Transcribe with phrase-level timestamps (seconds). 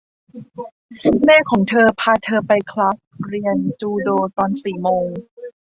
[1.25, 2.95] แม่ของเธอพาเธอไปคลาส
[3.27, 5.07] เรียนจูโดตอนสี่โมง